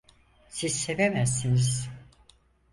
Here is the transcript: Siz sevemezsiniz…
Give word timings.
Siz 0.49 0.75
sevemezsiniz… 0.75 1.89